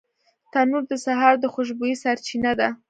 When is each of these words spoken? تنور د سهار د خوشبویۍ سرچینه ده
تنور 0.51 0.83
د 0.91 0.93
سهار 1.05 1.35
د 1.39 1.45
خوشبویۍ 1.53 1.93
سرچینه 2.03 2.51
ده 2.59 2.69